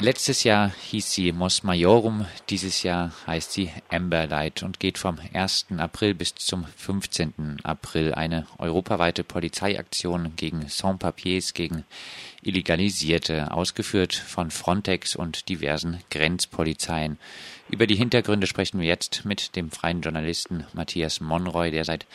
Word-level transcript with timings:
Letztes 0.00 0.44
Jahr 0.44 0.72
hieß 0.90 1.10
sie 1.10 1.32
Mos 1.32 1.64
Maiorum, 1.64 2.24
dieses 2.50 2.84
Jahr 2.84 3.10
heißt 3.26 3.50
sie 3.50 3.72
Amber 3.88 4.28
Light 4.28 4.62
und 4.62 4.78
geht 4.78 4.96
vom 4.96 5.18
1. 5.32 5.66
April 5.76 6.14
bis 6.14 6.36
zum 6.36 6.66
15. 6.66 7.58
April 7.64 8.14
eine 8.14 8.46
europaweite 8.58 9.24
Polizeiaktion 9.24 10.36
gegen 10.36 10.68
Sans-Papiers, 10.68 11.52
gegen 11.52 11.82
Illegalisierte, 12.42 13.50
ausgeführt 13.50 14.14
von 14.14 14.52
Frontex 14.52 15.16
und 15.16 15.48
diversen 15.48 15.98
Grenzpolizeien. 16.10 17.18
Über 17.70 17.86
die 17.86 17.96
Hintergründe 17.96 18.46
sprechen 18.46 18.80
wir 18.80 18.86
jetzt 18.86 19.24
mit 19.24 19.56
dem 19.56 19.70
freien 19.70 20.00
Journalisten 20.00 20.64
Matthias 20.72 21.20
Monroy, 21.20 21.70
der 21.70 21.84
seit 21.84 22.06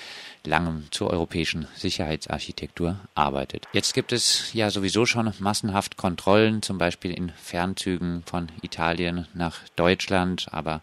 langem 0.46 0.88
zur 0.90 1.12
europäischen 1.12 1.68
Sicherheitsarchitektur 1.76 3.00
arbeitet. 3.14 3.68
Jetzt 3.72 3.94
gibt 3.94 4.12
es 4.12 4.52
ja 4.54 4.72
sowieso 4.72 5.06
schon 5.06 5.32
massenhaft 5.40 5.96
Kontrollen, 5.96 6.62
zum 6.64 6.78
Beispiel 6.78 7.12
in 7.12 7.32
Fernzügen 7.74 8.22
von 8.26 8.50
Italien 8.62 9.28
nach 9.34 9.58
Deutschland, 9.76 10.48
aber 10.52 10.82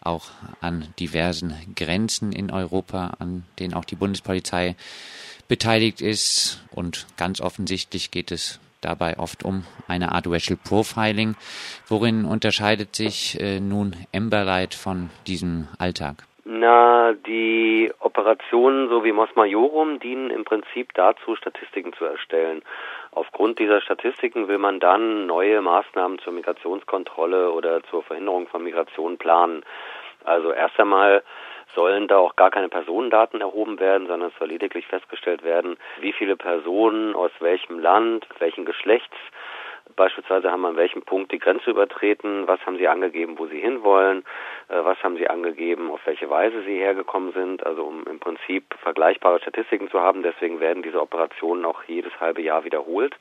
auch 0.00 0.26
an 0.60 0.86
diversen 1.00 1.54
Grenzen 1.74 2.32
in 2.32 2.50
Europa, 2.50 3.14
an 3.18 3.44
denen 3.58 3.72
auch 3.72 3.86
die 3.86 3.96
Bundespolizei 3.96 4.76
beteiligt 5.48 6.02
ist. 6.02 6.60
Und 6.70 7.06
ganz 7.16 7.40
offensichtlich 7.40 8.10
geht 8.10 8.30
es 8.30 8.60
dabei 8.82 9.18
oft 9.18 9.42
um 9.42 9.64
eine 9.86 10.12
Art 10.12 10.26
Racial 10.26 10.58
Profiling. 10.62 11.34
Worin 11.86 12.26
unterscheidet 12.26 12.94
sich 12.94 13.40
äh, 13.40 13.58
nun 13.58 13.96
Emberlight 14.12 14.74
von 14.74 15.08
diesem 15.26 15.66
Alltag? 15.78 16.27
Na, 16.50 17.12
die 17.12 17.92
Operationen 18.00 18.88
so 18.88 19.04
wie 19.04 19.12
Mos 19.12 19.28
Majorum 19.34 20.00
dienen 20.00 20.30
im 20.30 20.44
Prinzip 20.46 20.94
dazu, 20.94 21.36
Statistiken 21.36 21.92
zu 21.92 22.06
erstellen. 22.06 22.62
Aufgrund 23.10 23.58
dieser 23.58 23.82
Statistiken 23.82 24.48
will 24.48 24.56
man 24.56 24.80
dann 24.80 25.26
neue 25.26 25.60
Maßnahmen 25.60 26.18
zur 26.20 26.32
Migrationskontrolle 26.32 27.52
oder 27.52 27.82
zur 27.90 28.02
Verhinderung 28.02 28.46
von 28.46 28.64
Migration 28.64 29.18
planen. 29.18 29.62
Also 30.24 30.50
erst 30.50 30.80
einmal 30.80 31.22
sollen 31.74 32.08
da 32.08 32.16
auch 32.16 32.34
gar 32.34 32.50
keine 32.50 32.70
Personendaten 32.70 33.42
erhoben 33.42 33.78
werden, 33.78 34.06
sondern 34.06 34.30
es 34.30 34.38
soll 34.38 34.48
lediglich 34.48 34.86
festgestellt 34.86 35.42
werden, 35.42 35.76
wie 36.00 36.14
viele 36.14 36.36
Personen 36.36 37.14
aus 37.14 37.30
welchem 37.40 37.78
Land, 37.78 38.26
welchen 38.38 38.64
Geschlechts 38.64 39.16
beispielsweise 39.98 40.50
haben 40.50 40.64
an 40.64 40.76
welchem 40.76 41.02
Punkt 41.02 41.32
die 41.32 41.38
Grenze 41.38 41.70
übertreten, 41.70 42.46
was 42.46 42.64
haben 42.64 42.78
sie 42.78 42.88
angegeben, 42.88 43.38
wo 43.38 43.46
sie 43.46 43.60
hinwollen, 43.60 44.24
äh, 44.68 44.82
was 44.82 45.02
haben 45.02 45.16
sie 45.18 45.28
angegeben, 45.28 45.90
auf 45.90 46.00
welche 46.06 46.30
Weise 46.30 46.62
sie 46.62 46.78
hergekommen 46.78 47.32
sind, 47.32 47.66
also 47.66 47.84
um 47.84 48.06
im 48.06 48.18
Prinzip 48.18 48.74
vergleichbare 48.82 49.40
Statistiken 49.40 49.90
zu 49.90 50.00
haben. 50.00 50.22
Deswegen 50.22 50.60
werden 50.60 50.82
diese 50.82 51.02
Operationen 51.02 51.66
auch 51.66 51.82
jedes 51.86 52.18
halbe 52.20 52.40
Jahr 52.40 52.64
wiederholt. 52.64 53.14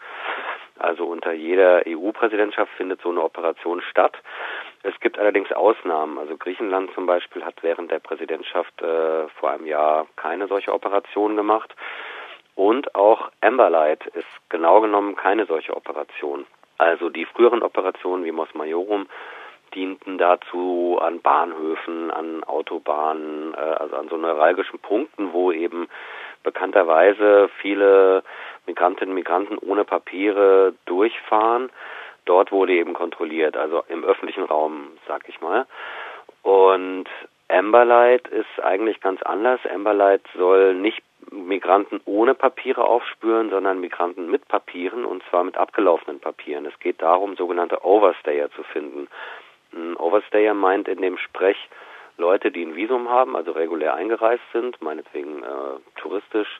Also 0.79 1.05
unter 1.05 1.33
jeder 1.33 1.81
EU-Präsidentschaft 1.87 2.71
findet 2.73 3.01
so 3.01 3.09
eine 3.09 3.23
Operation 3.23 3.81
statt. 3.81 4.15
Es 4.83 4.97
gibt 4.99 5.17
allerdings 5.17 5.51
Ausnahmen. 5.51 6.19
Also 6.19 6.37
Griechenland 6.37 6.93
zum 6.93 7.07
Beispiel 7.07 7.43
hat 7.43 7.55
während 7.63 7.91
der 7.91 7.99
Präsidentschaft 7.99 8.81
äh, 8.81 9.27
vor 9.39 9.51
einem 9.51 9.65
Jahr 9.65 10.07
keine 10.15 10.47
solche 10.47 10.71
Operation 10.73 11.35
gemacht. 11.35 11.75
Und 12.55 12.95
auch 12.95 13.31
Amberlight 13.41 14.05
ist 14.07 14.25
genau 14.49 14.81
genommen 14.81 15.15
keine 15.15 15.45
solche 15.45 15.75
Operation. 15.75 16.45
Also 16.77 17.09
die 17.09 17.25
früheren 17.25 17.63
Operationen 17.63 18.23
wie 18.25 18.31
Mos 18.31 18.53
Majorum 18.53 19.07
dienten 19.73 20.17
dazu 20.17 20.97
an 21.01 21.21
Bahnhöfen, 21.21 22.11
an 22.11 22.43
Autobahnen, 22.43 23.53
äh, 23.53 23.57
also 23.57 23.95
an 23.95 24.09
so 24.09 24.17
neuralgischen 24.17 24.79
Punkten, 24.79 25.33
wo 25.33 25.51
eben 25.51 25.87
bekannterweise 26.43 27.49
viele 27.61 28.23
Migrantinnen 28.65 29.09
und 29.09 29.15
Migranten 29.15 29.57
ohne 29.57 29.83
Papiere 29.83 30.73
durchfahren. 30.85 31.69
Dort 32.25 32.51
wurde 32.51 32.73
eben 32.73 32.93
kontrolliert, 32.93 33.57
also 33.57 33.83
im 33.87 34.03
öffentlichen 34.03 34.43
Raum, 34.43 34.91
sag 35.07 35.27
ich 35.27 35.41
mal. 35.41 35.65
Und 36.43 37.05
Amberlight 37.49 38.27
ist 38.27 38.63
eigentlich 38.63 38.99
ganz 38.99 39.21
anders. 39.23 39.59
Amberlight 39.73 40.21
soll 40.35 40.73
nicht 40.75 41.01
Migranten 41.31 42.01
ohne 42.05 42.33
Papiere 42.33 42.83
aufspüren, 42.83 43.49
sondern 43.49 43.79
Migranten 43.79 44.29
mit 44.29 44.47
Papieren 44.47 45.05
und 45.05 45.23
zwar 45.29 45.43
mit 45.43 45.57
abgelaufenen 45.57 46.19
Papieren. 46.19 46.65
Es 46.65 46.79
geht 46.79 47.01
darum, 47.01 47.35
sogenannte 47.35 47.83
Overstayer 47.83 48.49
zu 48.51 48.63
finden. 48.63 49.07
Ein 49.73 49.97
Overstayer 49.97 50.53
meint 50.53 50.87
in 50.87 51.01
dem 51.01 51.17
Sprech 51.17 51.57
Leute, 52.17 52.51
die 52.51 52.65
ein 52.65 52.75
Visum 52.75 53.09
haben, 53.09 53.35
also 53.35 53.51
regulär 53.51 53.93
eingereist 53.93 54.43
sind, 54.51 54.81
meinetwegen 54.81 55.43
äh, 55.43 55.99
touristisch, 55.99 56.59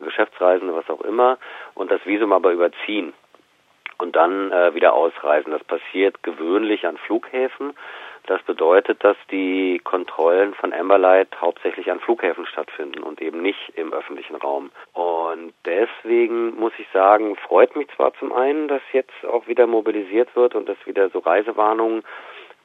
Geschäftsreisende, 0.00 0.74
was 0.74 0.88
auch 0.88 1.00
immer, 1.02 1.38
und 1.74 1.90
das 1.90 2.04
Visum 2.06 2.32
aber 2.32 2.52
überziehen 2.52 3.12
und 3.98 4.16
dann 4.16 4.52
äh, 4.52 4.74
wieder 4.74 4.94
ausreisen. 4.94 5.52
Das 5.52 5.64
passiert 5.64 6.22
gewöhnlich 6.22 6.86
an 6.86 6.96
Flughäfen. 6.98 7.74
Das 8.26 8.42
bedeutet, 8.42 9.02
dass 9.02 9.16
die 9.30 9.80
Kontrollen 9.82 10.54
von 10.54 10.72
Amberlight 10.72 11.28
hauptsächlich 11.40 11.90
an 11.90 12.00
Flughäfen 12.00 12.46
stattfinden 12.46 13.02
und 13.02 13.20
eben 13.22 13.40
nicht 13.42 13.72
im 13.74 13.92
öffentlichen 13.92 14.36
Raum. 14.36 14.70
Und 14.92 15.54
deswegen 15.64 16.58
muss 16.58 16.72
ich 16.78 16.86
sagen, 16.92 17.36
freut 17.36 17.76
mich 17.76 17.88
zwar 17.96 18.12
zum 18.14 18.32
einen, 18.32 18.68
dass 18.68 18.82
jetzt 18.92 19.24
auch 19.24 19.46
wieder 19.46 19.66
mobilisiert 19.66 20.34
wird 20.36 20.54
und 20.54 20.68
dass 20.68 20.76
wieder 20.86 21.08
so 21.10 21.20
Reisewarnungen 21.20 22.02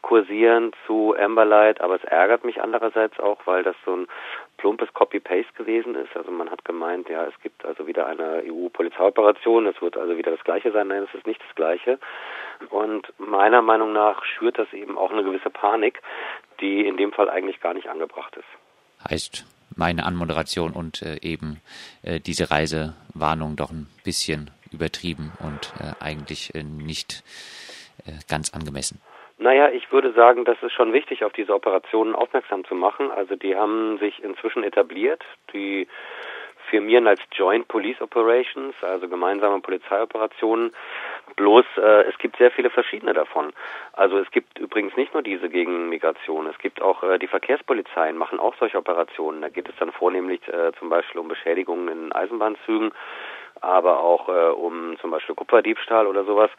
kursieren 0.03 0.73
zu 0.85 1.15
Amberlight, 1.17 1.81
aber 1.81 1.95
es 1.95 2.03
ärgert 2.03 2.43
mich 2.43 2.61
andererseits 2.61 3.19
auch, 3.19 3.39
weil 3.45 3.63
das 3.63 3.75
so 3.85 3.95
ein 3.95 4.07
plumpes 4.57 4.93
Copy-Paste 4.93 5.53
gewesen 5.57 5.95
ist. 5.95 6.15
Also 6.15 6.29
man 6.29 6.51
hat 6.51 6.63
gemeint, 6.65 7.09
ja, 7.09 7.25
es 7.25 7.33
gibt 7.41 7.65
also 7.65 7.87
wieder 7.87 8.05
eine 8.05 8.43
EU-Polizeioperation, 8.45 9.65
es 9.65 9.81
wird 9.81 9.97
also 9.97 10.15
wieder 10.17 10.31
das 10.31 10.43
Gleiche 10.43 10.71
sein. 10.71 10.89
Nein, 10.89 11.07
es 11.07 11.15
ist 11.15 11.25
nicht 11.25 11.41
das 11.41 11.55
Gleiche. 11.55 11.99
Und 12.69 13.07
meiner 13.17 13.61
Meinung 13.61 13.93
nach 13.93 14.23
schürt 14.25 14.57
das 14.57 14.71
eben 14.73 14.97
auch 14.97 15.11
eine 15.11 15.23
gewisse 15.23 15.49
Panik, 15.49 16.01
die 16.59 16.85
in 16.87 16.97
dem 16.97 17.11
Fall 17.11 17.29
eigentlich 17.29 17.59
gar 17.61 17.73
nicht 17.73 17.89
angebracht 17.89 18.35
ist. 18.35 19.09
Heißt 19.09 19.45
meine 19.75 20.05
Anmoderation 20.05 20.71
und 20.71 21.01
äh, 21.01 21.17
eben 21.21 21.61
äh, 22.03 22.19
diese 22.19 22.51
Reisewarnung 22.51 23.55
doch 23.55 23.71
ein 23.71 23.87
bisschen 24.03 24.51
übertrieben 24.71 25.31
und 25.39 25.73
äh, 25.79 26.03
eigentlich 26.03 26.53
äh, 26.55 26.63
nicht 26.63 27.23
äh, 28.05 28.11
ganz 28.29 28.53
angemessen. 28.53 29.01
Naja, 29.37 29.69
ich 29.69 29.91
würde 29.91 30.13
sagen, 30.13 30.45
das 30.45 30.61
ist 30.61 30.73
schon 30.73 30.93
wichtig, 30.93 31.23
auf 31.23 31.33
diese 31.33 31.53
Operationen 31.53 32.15
aufmerksam 32.15 32.63
zu 32.65 32.75
machen. 32.75 33.11
Also 33.11 33.35
die 33.35 33.55
haben 33.55 33.97
sich 33.97 34.23
inzwischen 34.23 34.63
etabliert. 34.63 35.23
Die 35.53 35.87
firmieren 36.69 37.07
als 37.07 37.19
Joint 37.31 37.67
Police 37.67 38.01
Operations, 38.01 38.73
also 38.81 39.07
gemeinsame 39.09 39.59
Polizeioperationen. 39.59 40.71
Bloß 41.35 41.65
äh, 41.77 42.03
es 42.03 42.17
gibt 42.19 42.37
sehr 42.37 42.51
viele 42.51 42.69
verschiedene 42.69 43.13
davon. 43.13 43.53
Also 43.93 44.19
es 44.19 44.29
gibt 44.31 44.59
übrigens 44.59 44.95
nicht 44.95 45.13
nur 45.13 45.23
diese 45.23 45.49
gegen 45.49 45.89
Migration, 45.89 46.47
es 46.47 46.57
gibt 46.59 46.81
auch 46.81 47.03
äh, 47.03 47.17
die 47.17 47.27
Verkehrspolizeien 47.27 48.17
machen 48.17 48.39
auch 48.39 48.55
solche 48.59 48.77
Operationen. 48.77 49.41
Da 49.41 49.49
geht 49.49 49.67
es 49.67 49.75
dann 49.79 49.91
vornehmlich 49.91 50.47
äh, 50.47 50.71
zum 50.77 50.89
Beispiel 50.89 51.19
um 51.19 51.27
Beschädigungen 51.27 51.87
in 51.87 52.11
Eisenbahnzügen 52.11 52.91
aber 53.61 53.99
auch 53.99 54.27
äh, 54.27 54.51
um 54.51 54.97
zum 54.99 55.11
Beispiel 55.11 55.35
Kupferdiebstahl 55.35 56.07
oder 56.07 56.25
sowas. 56.25 56.49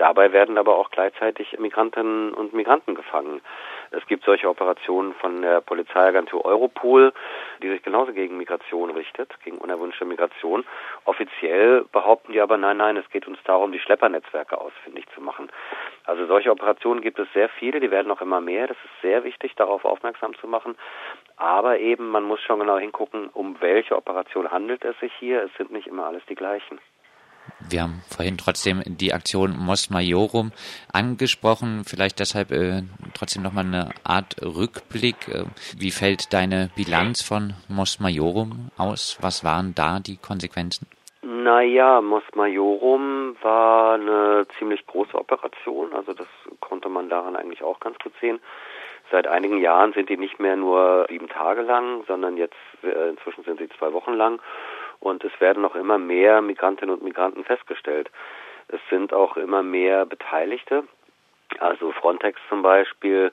Dabei 0.00 0.32
werden 0.32 0.56
aber 0.56 0.78
auch 0.78 0.90
gleichzeitig 0.90 1.58
Migrantinnen 1.58 2.32
und 2.32 2.54
Migranten 2.54 2.94
gefangen. 2.94 3.42
Es 3.90 4.06
gibt 4.06 4.24
solche 4.24 4.48
Operationen 4.48 5.12
von 5.12 5.42
der 5.42 5.60
Polizeiagentur 5.60 6.42
Europol, 6.42 7.12
die 7.62 7.68
sich 7.68 7.82
genauso 7.82 8.14
gegen 8.14 8.38
Migration 8.38 8.88
richtet, 8.92 9.30
gegen 9.44 9.58
unerwünschte 9.58 10.06
Migration. 10.06 10.64
Offiziell 11.04 11.84
behaupten 11.92 12.32
die 12.32 12.40
aber, 12.40 12.56
nein, 12.56 12.78
nein, 12.78 12.96
es 12.96 13.10
geht 13.10 13.28
uns 13.28 13.38
darum, 13.44 13.72
die 13.72 13.78
Schleppernetzwerke 13.78 14.58
ausfindig 14.58 15.04
zu 15.14 15.20
machen. 15.20 15.50
Also 16.06 16.24
solche 16.24 16.50
Operationen 16.50 17.02
gibt 17.02 17.18
es 17.18 17.30
sehr 17.34 17.50
viele, 17.50 17.78
die 17.78 17.90
werden 17.90 18.08
noch 18.08 18.22
immer 18.22 18.40
mehr. 18.40 18.68
Das 18.68 18.78
ist 18.78 19.02
sehr 19.02 19.22
wichtig, 19.24 19.54
darauf 19.56 19.84
aufmerksam 19.84 20.34
zu 20.36 20.46
machen. 20.46 20.78
Aber 21.36 21.78
eben, 21.78 22.08
man 22.08 22.24
muss 22.24 22.40
schon 22.40 22.60
genau 22.60 22.78
hingucken, 22.78 23.28
um 23.34 23.60
welche 23.60 23.94
Operation 23.94 24.50
handelt 24.50 24.82
es 24.82 24.98
sich 25.00 25.12
hier. 25.18 25.42
Es 25.42 25.54
sind 25.58 25.72
nicht 25.72 25.88
immer 25.88 26.06
alles 26.06 26.24
die 26.24 26.36
gleichen. 26.36 26.80
Wir 27.70 27.82
haben 27.82 28.02
vorhin 28.08 28.36
trotzdem 28.36 28.82
die 28.84 29.12
Aktion 29.12 29.56
Mos 29.56 29.90
Majorum 29.90 30.50
angesprochen. 30.92 31.84
Vielleicht 31.86 32.18
deshalb 32.18 32.50
äh, 32.50 32.82
trotzdem 33.14 33.44
nochmal 33.44 33.64
eine 33.64 33.90
Art 34.02 34.36
Rückblick. 34.42 35.28
Äh, 35.28 35.44
wie 35.78 35.92
fällt 35.92 36.32
deine 36.32 36.70
Bilanz 36.74 37.22
von 37.22 37.54
Mos 37.68 38.00
Majorum 38.00 38.70
aus? 38.76 39.18
Was 39.20 39.44
waren 39.44 39.74
da 39.76 40.00
die 40.00 40.16
Konsequenzen? 40.16 40.88
Naja, 41.22 42.00
Mos 42.00 42.24
Majorum 42.34 43.36
war 43.40 43.94
eine 43.94 44.46
ziemlich 44.58 44.84
große 44.86 45.16
Operation. 45.16 45.92
Also 45.92 46.12
das 46.12 46.26
konnte 46.58 46.88
man 46.88 47.08
daran 47.08 47.36
eigentlich 47.36 47.62
auch 47.62 47.78
ganz 47.78 47.96
gut 47.98 48.14
sehen. 48.20 48.40
Seit 49.12 49.26
einigen 49.26 49.58
Jahren 49.58 49.92
sind 49.92 50.08
die 50.08 50.16
nicht 50.16 50.40
mehr 50.40 50.56
nur 50.56 51.06
sieben 51.08 51.28
Tage 51.28 51.62
lang, 51.62 52.04
sondern 52.06 52.36
jetzt 52.36 52.54
äh, 52.82 53.10
inzwischen 53.10 53.44
sind 53.44 53.58
sie 53.60 53.68
zwei 53.78 53.92
Wochen 53.92 54.14
lang 54.14 54.40
und 55.00 55.24
es 55.24 55.32
werden 55.40 55.62
noch 55.62 55.74
immer 55.74 55.98
mehr 55.98 56.40
Migrantinnen 56.42 56.94
und 56.94 57.02
Migranten 57.02 57.44
festgestellt. 57.44 58.10
Es 58.68 58.80
sind 58.88 59.12
auch 59.12 59.36
immer 59.36 59.62
mehr 59.62 60.06
Beteiligte. 60.06 60.84
Also 61.58 61.90
Frontex 61.92 62.40
zum 62.48 62.62
Beispiel 62.62 63.32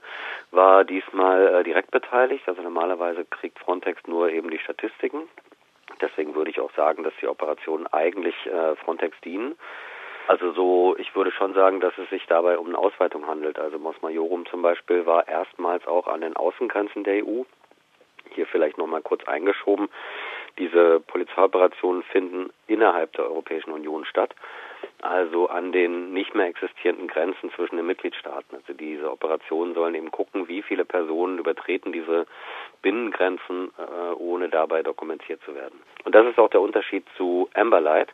war 0.52 0.84
diesmal 0.84 1.56
äh, 1.56 1.64
direkt 1.64 1.92
beteiligt. 1.92 2.48
Also 2.48 2.62
normalerweise 2.62 3.26
kriegt 3.26 3.60
Frontex 3.60 4.02
nur 4.08 4.30
eben 4.32 4.50
die 4.50 4.60
Statistiken. 4.60 5.24
Deswegen 6.02 6.34
würde 6.36 6.50
ich 6.50 6.60
auch 6.60 6.74
sagen, 6.74 7.04
dass 7.04 7.14
die 7.22 7.28
Operationen 7.28 7.88
eigentlich 7.88 8.36
äh, 8.48 8.76
Frontex 8.78 9.16
dienen. 9.22 9.56
Also 10.28 10.52
so, 10.52 10.96
ich 10.98 11.16
würde 11.16 11.32
schon 11.32 11.54
sagen, 11.54 11.80
dass 11.80 11.98
es 11.98 12.10
sich 12.10 12.26
dabei 12.28 12.58
um 12.58 12.68
eine 12.68 12.78
Ausweitung 12.78 13.28
handelt. 13.28 13.60
Also 13.60 13.80
Mos 13.80 13.96
Majorum 14.02 14.46
zum 14.48 14.62
Beispiel 14.62 15.06
war 15.06 15.28
erstmals 15.28 15.88
auch 15.88 16.08
an 16.08 16.22
den 16.22 16.36
Außengrenzen 16.36 17.04
der 17.04 17.26
EU. 17.26 17.44
Hier 18.32 18.46
vielleicht 18.48 18.78
nochmal 18.78 19.02
kurz 19.02 19.24
eingeschoben. 19.26 19.88
Diese 20.58 21.00
Polizeioperationen 21.00 22.04
finden 22.04 22.52
innerhalb 22.68 23.14
der 23.14 23.26
Europäischen 23.26 23.72
Union 23.72 24.06
statt, 24.06 24.34
also 25.02 25.48
an 25.48 25.72
den 25.72 26.14
nicht 26.14 26.34
mehr 26.34 26.48
existierenden 26.48 27.08
Grenzen 27.08 27.52
zwischen 27.52 27.78
den 27.78 27.86
Mitgliedstaaten. 27.86 28.56
Also 28.56 28.74
diese 28.74 29.12
Operationen 29.12 29.76
sollen 29.76 29.96
eben 29.96 30.12
gucken, 30.12 30.48
wie 30.48 30.64
viele 30.64 30.86
Personen 30.86 31.38
übertreten 31.38 31.92
diese 31.92 32.26
Binnengrenzen, 32.82 33.72
äh, 33.78 34.14
ohne 34.16 34.50
dabei 34.50 34.82
dokumentiert 34.82 35.42
zu 35.44 35.54
werden. 35.54 35.80
Und 36.04 36.16
das 36.16 36.26
ist 36.26 36.40
auch 36.40 36.50
der 36.50 36.62
Unterschied 36.62 37.06
zu 37.16 37.50
Amberlight. 37.54 38.10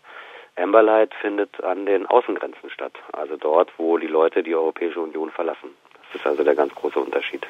Amberlight 0.56 1.13
findet 1.16 1.63
an 1.63 1.86
den 1.86 2.06
Außengrenzen 2.06 2.69
statt, 2.69 2.94
also 3.12 3.38
dort, 3.38 3.72
wo 3.78 3.98
die 3.98 4.07
Leute 4.07 4.44
die 4.44 4.56
Europäische 4.56 5.00
Union 5.00 5.31
verlassen. 5.31 5.75
Das 6.12 6.22
ist 6.22 6.28
also 6.28 6.44
der 6.44 6.56
ganz 6.56 6.75
große 6.75 7.00
Unterschied. 7.00 7.48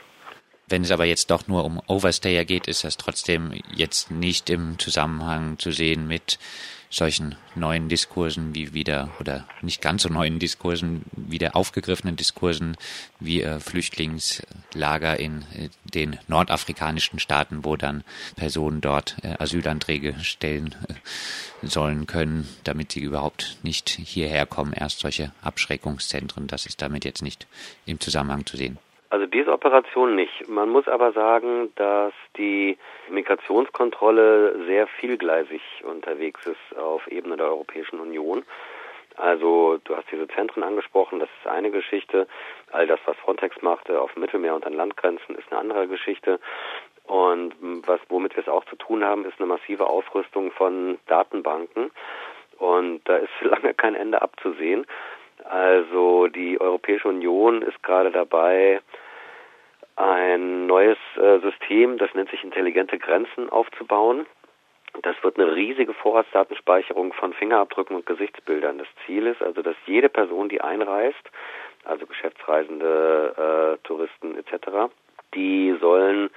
Wenn 0.68 0.84
es 0.84 0.92
aber 0.92 1.06
jetzt 1.06 1.30
doch 1.30 1.48
nur 1.48 1.66
um 1.66 1.82
Overstayer 1.88 2.46
geht, 2.46 2.68
ist 2.68 2.84
das 2.84 2.98
trotzdem 2.98 3.54
jetzt 3.76 4.12
nicht 4.12 4.50
im 4.50 4.80
Zusammenhang 4.80 5.60
zu 5.60 5.72
sehen 5.72 6.08
mit 6.08 6.40
solchen 6.94 7.36
neuen 7.56 7.90
Diskursen 7.90 8.54
wie 8.54 8.74
wieder 8.74 9.12
oder 9.20 9.48
nicht 9.62 9.82
ganz 9.82 10.04
so 10.04 10.10
neuen 10.10 10.38
Diskursen, 10.38 11.04
wieder 11.16 11.56
aufgegriffenen 11.56 12.16
Diskursen 12.16 12.78
wie 13.20 13.42
äh, 13.42 13.60
Flüchtlingslager 13.60 15.20
in 15.20 15.42
äh, 15.54 15.70
den 15.86 16.20
nordafrikanischen 16.28 17.18
Staaten, 17.18 17.66
wo 17.66 17.76
dann 17.76 18.04
Personen 18.36 18.80
dort 18.80 19.18
äh, 19.24 19.36
Asylanträge 19.40 20.16
stellen 20.22 20.76
äh, 20.88 21.68
sollen 21.68 22.06
können, 22.06 22.48
damit 22.64 22.92
sie 22.92 23.00
überhaupt 23.00 23.58
nicht 23.64 23.90
hierher 23.90 24.46
kommen. 24.46 24.74
Erst 24.74 25.00
solche 25.00 25.32
Abschreckungszentren, 25.42 26.46
das 26.46 26.68
ist 26.68 26.82
damit 26.82 27.06
jetzt 27.06 27.24
nicht 27.24 27.48
im 27.88 28.00
Zusammenhang 28.00 28.46
zu 28.46 28.56
sehen. 28.56 28.78
Also 29.14 29.28
diese 29.28 29.54
Operation 29.54 30.16
nicht. 30.16 30.50
Man 30.50 30.70
muss 30.70 30.88
aber 30.88 31.12
sagen, 31.12 31.72
dass 31.76 32.14
die 32.36 32.80
Migrationskontrolle 33.10 34.66
sehr 34.66 34.88
vielgleisig 34.88 35.62
unterwegs 35.84 36.44
ist 36.48 36.80
auf 36.80 37.06
Ebene 37.06 37.38
der 37.38 37.46
Europäischen 37.46 38.00
Union. 38.00 38.44
Also 39.16 39.78
du 39.84 39.96
hast 39.96 40.12
diese 40.12 40.28
Zentren 40.30 40.64
angesprochen, 40.64 41.20
das 41.20 41.30
ist 41.40 41.48
eine 41.48 41.70
Geschichte. 41.70 42.28
All 42.72 42.88
das, 42.88 43.00
was 43.06 43.16
Frontex 43.18 43.62
machte 43.62 44.02
auf 44.02 44.12
dem 44.14 44.22
Mittelmeer 44.22 44.56
und 44.56 44.66
an 44.66 44.74
Landgrenzen, 44.74 45.36
ist 45.36 45.52
eine 45.52 45.60
andere 45.60 45.88
Geschichte. 45.88 46.40
Und 47.06 47.54
was, 47.86 48.00
womit 48.10 48.36
wir 48.36 48.42
es 48.42 48.50
auch 48.50 48.66
zu 48.66 48.78
tun 48.78 49.04
haben, 49.04 49.26
ist 49.26 49.38
eine 49.38 49.46
massive 49.46 49.86
Aufrüstung 49.86 50.50
von 50.54 50.98
Datenbanken. 51.06 51.92
Und 52.58 53.08
da 53.08 53.18
ist 53.18 53.30
lange 53.42 53.76
kein 53.76 53.94
Ende 53.94 54.24
abzusehen. 54.24 54.88
Also 55.44 56.28
die 56.28 56.60
Europäische 56.60 57.10
Union 57.10 57.62
ist 57.62 57.84
gerade 57.84 58.10
dabei, 58.10 58.82
ein 59.96 60.66
neues 60.66 60.98
äh, 61.16 61.40
System, 61.40 61.98
das 61.98 62.14
nennt 62.14 62.30
sich 62.30 62.44
intelligente 62.44 62.98
Grenzen, 62.98 63.50
aufzubauen. 63.50 64.26
Das 65.02 65.16
wird 65.24 65.40
eine 65.40 65.56
riesige 65.56 65.94
Vorratsdatenspeicherung 65.94 67.14
von 67.14 67.34
Fingerabdrücken 67.34 67.96
und 67.96 68.06
Gesichtsbildern. 68.06 68.78
Das 68.78 68.88
Ziel 69.06 69.26
ist 69.28 69.42
also, 69.42 69.62
dass 69.62 69.76
jede 69.88 70.10
Person, 70.10 70.50
die 70.50 70.62
einreist, 70.62 71.32
also 71.84 72.06
Geschäftsreisende, 72.06 73.78
äh, 73.82 73.88
Touristen 73.88 74.38
etc., 74.38 74.92
die 75.34 75.76
sollen 75.82 76.30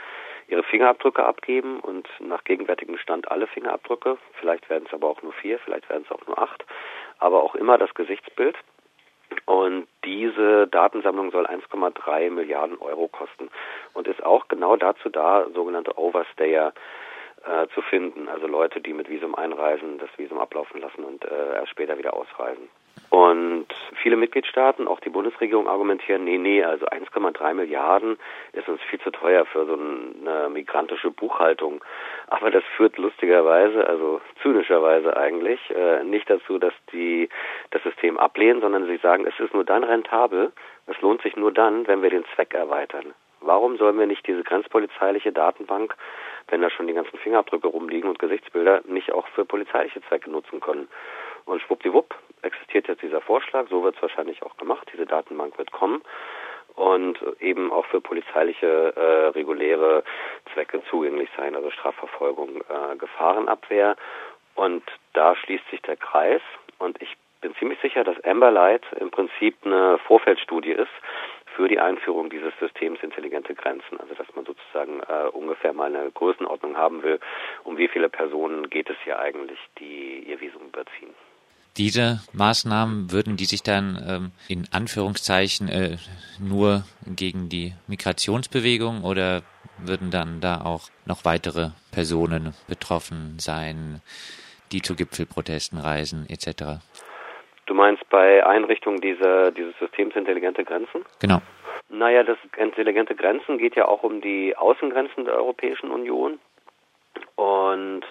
ihre 0.48 0.62
Fingerabdrücke 0.62 1.24
abgeben 1.24 1.80
und 1.80 2.08
nach 2.20 2.44
gegenwärtigem 2.44 2.96
Stand 2.98 3.30
alle 3.30 3.46
Fingerabdrücke. 3.46 4.16
Vielleicht 4.40 4.70
werden 4.70 4.84
es 4.86 4.94
aber 4.94 5.08
auch 5.08 5.22
nur 5.22 5.32
vier, 5.34 5.58
vielleicht 5.58 5.88
werden 5.90 6.04
es 6.08 6.14
auch 6.14 6.26
nur 6.26 6.38
acht, 6.38 6.64
aber 7.18 7.42
auch 7.42 7.54
immer 7.54 7.78
das 7.78 7.92
Gesichtsbild. 7.94 8.56
Datensammlung 10.86 11.32
soll 11.32 11.46
1,3 11.46 12.30
Milliarden 12.30 12.78
Euro 12.78 13.08
kosten 13.08 13.50
und 13.92 14.06
ist 14.06 14.22
auch 14.22 14.46
genau 14.46 14.76
dazu 14.76 15.08
da, 15.08 15.46
sogenannte 15.52 15.98
Overstayer 15.98 16.72
äh, 17.44 17.66
zu 17.74 17.82
finden, 17.82 18.28
also 18.28 18.46
Leute, 18.46 18.80
die 18.80 18.92
mit 18.92 19.08
Visum 19.08 19.34
einreisen, 19.34 19.98
das 19.98 20.10
Visum 20.16 20.38
ablaufen 20.38 20.80
lassen 20.80 21.02
und 21.02 21.24
äh, 21.24 21.54
erst 21.54 21.70
später 21.70 21.98
wieder 21.98 22.14
ausreisen. 22.14 22.68
Und 23.16 23.68
viele 24.02 24.16
Mitgliedstaaten, 24.16 24.86
auch 24.86 25.00
die 25.00 25.08
Bundesregierung 25.08 25.68
argumentieren, 25.68 26.24
nee, 26.24 26.36
nee, 26.36 26.62
also 26.62 26.84
1,3 26.84 27.54
Milliarden 27.54 28.18
ist 28.52 28.68
uns 28.68 28.82
viel 28.90 29.00
zu 29.00 29.10
teuer 29.10 29.46
für 29.46 29.64
so 29.64 29.72
eine 29.72 30.50
migrantische 30.50 31.10
Buchhaltung. 31.10 31.82
Aber 32.26 32.50
das 32.50 32.62
führt 32.76 32.98
lustigerweise, 32.98 33.88
also 33.88 34.20
zynischerweise 34.42 35.16
eigentlich, 35.16 35.58
äh, 35.70 36.04
nicht 36.04 36.28
dazu, 36.28 36.58
dass 36.58 36.74
die 36.92 37.30
das 37.70 37.82
System 37.84 38.18
ablehnen, 38.18 38.60
sondern 38.60 38.86
sie 38.86 38.98
sagen, 38.98 39.26
es 39.26 39.40
ist 39.40 39.54
nur 39.54 39.64
dann 39.64 39.84
rentabel, 39.84 40.52
es 40.86 41.00
lohnt 41.00 41.22
sich 41.22 41.36
nur 41.36 41.52
dann, 41.52 41.86
wenn 41.86 42.02
wir 42.02 42.10
den 42.10 42.26
Zweck 42.34 42.52
erweitern. 42.52 43.14
Warum 43.40 43.78
sollen 43.78 43.98
wir 43.98 44.06
nicht 44.06 44.26
diese 44.26 44.42
grenzpolizeiliche 44.42 45.32
Datenbank, 45.32 45.96
wenn 46.48 46.60
da 46.60 46.68
schon 46.68 46.86
die 46.86 46.92
ganzen 46.92 47.16
Fingerabdrücke 47.16 47.68
rumliegen 47.68 48.10
und 48.10 48.18
Gesichtsbilder, 48.18 48.82
nicht 48.84 49.10
auch 49.10 49.26
für 49.28 49.46
polizeiliche 49.46 50.02
Zwecke 50.02 50.30
nutzen 50.30 50.60
können? 50.60 50.88
Und 51.46 51.62
schwuppdiwupp 51.62 52.14
existiert 52.46 52.88
jetzt 52.88 53.02
dieser 53.02 53.20
Vorschlag, 53.20 53.68
so 53.68 53.82
wird 53.84 53.96
es 53.96 54.02
wahrscheinlich 54.02 54.42
auch 54.42 54.56
gemacht, 54.56 54.88
diese 54.92 55.06
Datenbank 55.06 55.58
wird 55.58 55.72
kommen 55.72 56.02
und 56.76 57.18
eben 57.40 57.72
auch 57.72 57.86
für 57.86 58.00
polizeiliche 58.00 58.94
äh, 58.96 59.28
reguläre 59.28 60.04
Zwecke 60.52 60.82
zugänglich 60.90 61.30
sein, 61.36 61.56
also 61.56 61.70
Strafverfolgung, 61.70 62.60
äh, 62.60 62.96
Gefahrenabwehr. 62.96 63.96
Und 64.54 64.84
da 65.14 65.34
schließt 65.36 65.68
sich 65.70 65.82
der 65.82 65.96
Kreis 65.96 66.42
und 66.78 67.00
ich 67.00 67.16
bin 67.40 67.54
ziemlich 67.56 67.80
sicher, 67.80 68.04
dass 68.04 68.22
Amberlight 68.24 68.84
im 69.00 69.10
Prinzip 69.10 69.56
eine 69.64 69.98
Vorfeldstudie 70.06 70.72
ist 70.72 70.92
für 71.54 71.68
die 71.68 71.78
Einführung 71.78 72.28
dieses 72.28 72.52
Systems 72.58 73.02
intelligente 73.02 73.54
Grenzen. 73.54 73.98
Also 73.98 74.14
dass 74.14 74.34
man 74.34 74.44
sozusagen 74.44 75.00
äh, 75.00 75.28
ungefähr 75.28 75.72
mal 75.72 75.94
eine 75.94 76.10
Größenordnung 76.10 76.76
haben 76.76 77.02
will, 77.02 77.20
um 77.64 77.78
wie 77.78 77.88
viele 77.88 78.10
Personen 78.10 78.68
geht 78.68 78.90
es 78.90 78.96
hier 79.04 79.18
eigentlich, 79.18 79.58
die 79.78 80.24
ihr 80.26 80.40
Visum 80.40 80.66
überziehen. 80.66 81.14
Diese 81.78 82.20
Maßnahmen 82.32 83.12
würden 83.12 83.36
die 83.36 83.44
sich 83.44 83.62
dann 83.62 83.98
ähm, 84.08 84.32
in 84.48 84.64
Anführungszeichen 84.72 85.68
äh, 85.68 85.96
nur 86.40 86.84
gegen 87.06 87.50
die 87.50 87.74
Migrationsbewegung 87.86 89.04
oder 89.04 89.42
würden 89.78 90.10
dann 90.10 90.40
da 90.40 90.62
auch 90.64 90.88
noch 91.04 91.26
weitere 91.26 91.70
Personen 91.92 92.54
betroffen 92.66 93.38
sein, 93.38 94.00
die 94.72 94.80
zu 94.80 94.96
Gipfelprotesten 94.96 95.78
reisen 95.78 96.26
etc.? 96.30 96.80
Du 97.66 97.74
meinst 97.74 98.08
bei 98.08 98.46
Einrichtung 98.46 99.00
dieser, 99.00 99.50
dieses 99.50 99.76
Systems 99.78 100.16
intelligente 100.16 100.64
Grenzen? 100.64 101.04
Genau. 101.20 101.42
Naja, 101.90 102.22
das 102.22 102.38
intelligente 102.56 103.14
Grenzen 103.14 103.58
geht 103.58 103.76
ja 103.76 103.86
auch 103.86 104.02
um 104.02 104.22
die 104.22 104.56
Außengrenzen 104.56 105.26
der 105.26 105.34
Europäischen 105.34 105.90
Union. 105.90 106.38
Und 107.34 108.04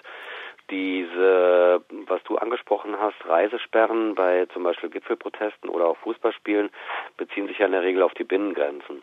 diese, 0.70 1.82
was 2.06 2.22
du 2.24 2.36
angesprochen 2.36 2.98
hast, 2.98 3.16
Reisesperren 3.26 4.14
bei 4.14 4.46
zum 4.52 4.64
Beispiel 4.64 4.90
Gipfelprotesten 4.90 5.70
oder 5.70 5.86
auch 5.86 5.96
Fußballspielen, 5.98 6.70
beziehen 7.16 7.46
sich 7.46 7.58
ja 7.58 7.66
in 7.66 7.72
der 7.72 7.82
Regel 7.82 8.02
auf 8.02 8.14
die 8.14 8.24
Binnengrenzen. 8.24 9.02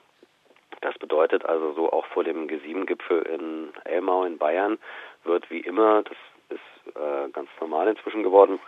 Das 0.82 0.98
bedeutet 0.98 1.46
also 1.46 1.74
so 1.74 1.92
auch 1.92 2.06
vor 2.08 2.24
dem 2.24 2.48
G7-Gipfel 2.48 3.22
in 3.22 3.72
Elmau 3.86 4.26
in 4.26 4.38
Bayern 4.38 4.78
wird 5.24 5.50
wie 5.50 5.62
immer, 5.62 6.04
das 6.04 6.18
ist 6.50 6.96
äh, 6.96 7.30
ganz 7.32 7.50
normal 7.62 7.88
inzwischen 7.88 8.24
geworden, 8.24 8.60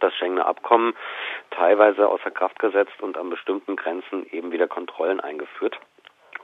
das 0.00 0.14
Schengener 0.14 0.46
Abkommen 0.46 0.94
teilweise 1.50 2.08
außer 2.08 2.30
Kraft 2.30 2.58
gesetzt 2.58 3.00
und 3.02 3.18
an 3.18 3.30
bestimmten 3.30 3.76
Grenzen 3.76 4.26
eben 4.30 4.52
wieder 4.52 4.68
Kontrollen 4.68 5.20
eingeführt, 5.20 5.78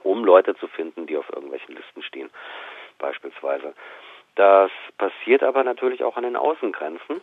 um 0.03 0.23
Leute 0.23 0.55
zu 0.55 0.67
finden, 0.67 1.07
die 1.07 1.17
auf 1.17 1.29
irgendwelchen 1.29 1.75
Listen 1.75 2.03
stehen, 2.03 2.29
beispielsweise. 2.99 3.73
Das 4.39 4.71
passiert 4.97 5.43
aber 5.43 5.65
natürlich 5.65 6.01
auch 6.01 6.15
an 6.15 6.23
den 6.23 6.37
Außengrenzen. 6.37 7.19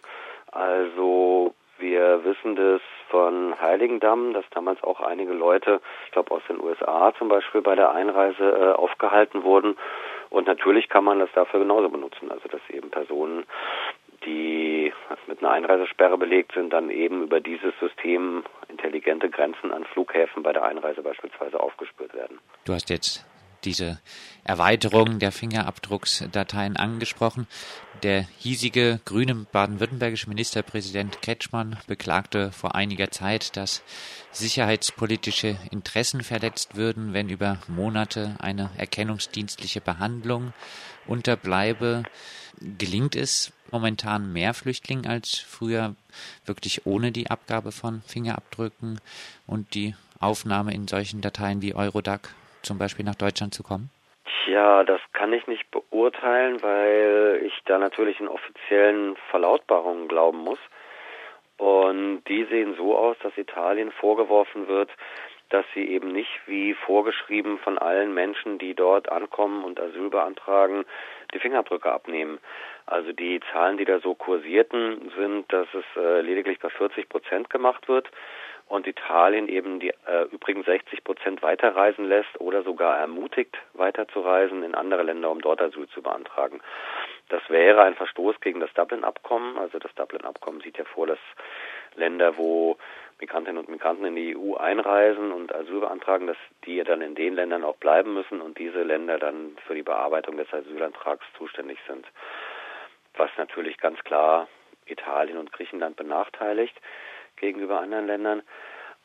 Also 0.53 1.55
wir 1.79 2.23
wissen 2.25 2.57
das 2.57 2.83
von 3.09 3.59
Heiligendamm, 3.59 4.35
dass 4.35 4.45
damals 4.51 4.83
auch 4.83 5.01
einige 5.01 5.33
Leute, 5.33 5.81
ich 6.05 6.13
glaube 6.13 6.33
aus 6.33 6.43
den 6.47 6.61
USA 6.61 7.15
zum 7.17 7.29
Beispiel, 7.29 7.63
bei 7.63 7.75
der 7.75 7.93
Einreise 7.93 8.45
äh, 8.45 8.73
aufgehalten 8.75 9.45
wurden. 9.45 9.79
Und 10.29 10.47
natürlich 10.47 10.91
kann 10.91 11.05
man 11.05 11.19
das 11.19 11.31
dafür 11.35 11.61
genauso 11.61 11.89
benutzen. 11.89 12.31
Also 12.31 12.51
dass 12.51 12.61
eben 12.69 12.91
Personen 12.91 13.47
die 14.27 14.93
mit 15.27 15.39
einer 15.39 15.53
Einreisesperre 15.53 16.19
belegt 16.19 16.53
sind, 16.53 16.71
dann 16.71 16.91
eben 16.91 17.23
über 17.23 17.41
dieses 17.41 17.73
System 17.81 18.45
intelligente 18.69 19.31
Grenzen 19.31 19.73
an 19.73 19.85
Flughäfen 19.85 20.43
bei 20.43 20.53
der 20.53 20.65
Einreise 20.65 21.03
beispielsweise 21.03 21.61
aufgespürt 21.61 22.13
werden. 22.13 22.41
Du 22.67 22.75
hast 22.75 22.91
jetzt 22.91 23.25
diese 23.67 23.99
Erweiterung 24.45 25.19
der 25.19 25.33
Fingerabdrucksdateien 25.33 26.77
angesprochen. 26.77 27.47
Der 28.03 28.27
hiesige 28.39 29.01
grüne 29.05 29.35
baden-württembergische 29.35 30.29
Ministerpräsident 30.29 31.21
Kretschmann 31.21 31.77
beklagte 31.87 32.53
vor 32.53 32.75
einiger 32.75 33.11
Zeit, 33.11 33.57
dass 33.57 33.83
sicherheitspolitische 34.33 35.57
Interessen 35.71 36.23
verletzt 36.23 36.77
würden, 36.77 37.13
wenn 37.13 37.29
über 37.29 37.59
Monate 37.67 38.37
eine 38.39 38.71
erkennungsdienstliche 38.77 39.81
Behandlung 39.81 40.53
unterbleibe. 41.07 42.05
Gelingt 42.79 43.17
es 43.17 43.53
momentan 43.71 44.33
mehr 44.33 44.55
Flüchtlinge 44.55 45.09
als 45.09 45.37
früher, 45.39 45.97
wirklich 46.45 46.87
ohne 46.87 47.13
die 47.13 47.31
Abgabe 47.31 47.73
von 47.73 48.03
Fingerabdrücken 48.07 49.01
und 49.47 49.75
die 49.75 49.95
Aufnahme 50.21 50.73
in 50.73 50.89
solchen 50.89 51.21
Dateien 51.21 51.61
wie 51.63 51.75
Eurodac 51.75 52.35
zum 52.67 52.79
Beispiel 52.79 53.05
nach 53.05 53.15
Deutschland 53.15 53.55
zu 53.55 53.63
kommen? 53.63 53.91
Ja, 54.47 54.85
das 54.85 55.01
kann 55.13 55.33
ich 55.33 55.47
nicht 55.47 55.71
beurteilen, 55.71 56.63
weil 56.63 57.43
ich 57.45 57.55
da 57.65 57.79
natürlich 57.79 58.21
in 58.21 58.29
offiziellen 58.29 59.17
Verlautbarungen 59.31 60.09
glauben 60.09 60.39
muss. 60.39 60.59
Und 61.59 62.23
die 62.29 62.45
sehen 62.45 62.75
so 62.77 62.97
aus, 62.97 63.17
dass 63.23 63.37
Italien 63.39 63.91
vorgeworfen 63.91 64.69
wird, 64.69 64.91
dass 65.49 65.65
sie 65.75 65.89
eben 65.89 66.13
nicht 66.13 66.41
wie 66.47 66.75
vorgeschrieben 66.75 67.59
von 67.59 67.79
allen 67.79 68.13
Menschen, 68.13 68.59
die 68.59 68.75
dort 68.75 69.11
ankommen 69.11 69.65
und 69.65 69.81
Asyl 69.81 70.11
beantragen, 70.11 70.85
die 71.33 71.39
Fingerabdrücke 71.39 71.91
abnehmen. 71.91 72.39
Also 72.85 73.13
die 73.13 73.41
Zahlen, 73.53 73.79
die 73.79 73.85
da 73.85 74.01
so 74.01 74.15
kursierten, 74.15 75.13
sind, 75.17 75.53
dass 75.53 75.69
es 75.73 75.85
äh, 75.97 76.21
lediglich 76.21 76.59
bei 76.59 76.69
40 76.69 77.09
Prozent 77.09 77.51
gemacht 77.51 77.89
wird 77.89 78.11
und 78.69 78.87
Italien 78.87 79.49
eben 79.49 79.79
die 79.79 79.91
äh, 80.07 80.25
übrigen 80.33 80.65
60 80.65 81.05
Prozent 81.05 81.43
weiterreisen 81.43 82.05
lässt 82.05 82.41
oder 82.41 82.63
sogar 82.63 82.99
ermutigt, 82.99 83.57
weiterzureisen 83.75 84.63
in 84.65 84.75
andere 84.75 85.05
Länder, 85.05 85.31
um 85.31 85.41
dort 85.41 85.63
Asyl 85.63 85.89
zu 85.89 86.03
beantragen. 86.03 86.61
Das 87.29 87.43
wäre 87.49 87.83
ein 87.83 87.95
Verstoß 87.95 88.41
gegen 88.41 88.61
das 88.61 88.73
Dublin-Abkommen. 88.75 89.57
Also 89.59 89.79
das 89.79 89.95
Dublin-Abkommen 89.95 90.61
sieht 90.61 90.79
ja 90.79 90.85
vor, 90.85 91.07
dass 91.07 91.19
Länder, 91.95 92.37
wo 92.37 92.77
Migrantinnen 93.21 93.59
und 93.59 93.69
Migranten 93.69 94.05
in 94.05 94.17
die 94.17 94.37
EU 94.37 94.57
einreisen 94.57 95.33
und 95.33 95.55
Asyl 95.55 95.81
beantragen, 95.81 96.27
dass 96.27 96.37
die 96.65 96.83
dann 96.83 97.01
in 97.03 97.15
den 97.15 97.35
Ländern 97.35 97.65
auch 97.65 97.77
bleiben 97.77 98.15
müssen 98.15 98.41
und 98.41 98.59
diese 98.59 98.83
Länder 98.83 99.19
dann 99.19 99.57
für 99.67 99.75
die 99.75 99.83
Bearbeitung 99.83 100.37
des 100.37 100.53
Asylantrags 100.53 101.25
zuständig 101.39 101.79
sind. 101.87 102.07
Was 103.15 103.31
natürlich 103.39 103.79
ganz 103.79 104.03
klar 104.05 104.49
Italien 104.87 105.39
und 105.39 105.53
Griechenland 105.53 105.97
benachteiligt 105.97 106.77
gegenüber 107.37 107.81
anderen 107.81 108.07
Ländern. 108.07 108.43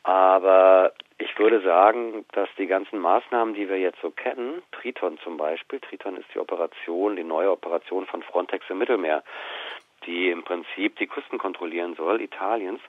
Aber 0.03 0.93
ich 1.19 1.37
würde 1.37 1.61
sagen, 1.61 2.25
dass 2.31 2.49
die 2.57 2.65
ganzen 2.65 2.99
Maßnahmen, 2.99 3.53
die 3.53 3.69
wir 3.69 3.77
jetzt 3.77 4.01
so 4.01 4.09
kennen, 4.09 4.63
Triton 4.71 5.19
zum 5.19 5.37
Beispiel, 5.37 5.79
Triton 5.79 6.17
ist 6.17 6.27
die 6.33 6.39
Operation, 6.39 7.15
die 7.15 7.23
neue 7.23 7.51
Operation 7.51 8.07
von 8.07 8.23
Frontex 8.23 8.65
im 8.69 8.79
Mittelmeer, 8.79 9.23
die 10.05 10.31
im 10.31 10.43
Prinzip 10.43 10.95
die 10.97 11.05
Küsten 11.05 11.37
kontrollieren 11.37 11.95
soll, 11.95 12.21
Italiens. 12.21 12.81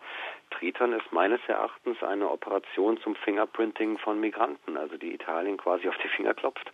Triton 0.50 0.92
ist 0.92 1.12
meines 1.12 1.40
Erachtens 1.46 2.02
eine 2.02 2.30
Operation 2.30 2.98
zum 2.98 3.14
Fingerprinting 3.16 3.98
von 3.98 4.20
Migranten, 4.20 4.76
also 4.76 4.96
die 4.96 5.14
Italien 5.14 5.58
quasi 5.58 5.88
auf 5.88 5.96
die 5.98 6.08
Finger 6.08 6.34
klopft, 6.34 6.72